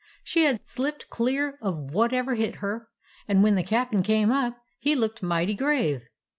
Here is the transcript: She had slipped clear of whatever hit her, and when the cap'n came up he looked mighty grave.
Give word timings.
She 0.23 0.45
had 0.45 0.65
slipped 0.65 1.09
clear 1.11 1.59
of 1.61 1.91
whatever 1.91 2.33
hit 2.33 2.55
her, 2.55 2.87
and 3.27 3.43
when 3.43 3.53
the 3.53 3.61
cap'n 3.63 4.01
came 4.01 4.31
up 4.31 4.57
he 4.79 4.95
looked 4.95 5.21
mighty 5.21 5.53
grave. 5.53 6.01